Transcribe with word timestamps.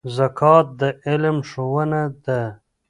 زکات 0.17 0.67
د 0.79 0.81
علم 1.05 1.37
ښوونه 1.49 2.01
ده. 2.25 2.41